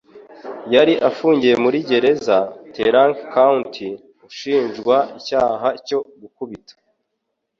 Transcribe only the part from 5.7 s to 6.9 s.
cyo gukubita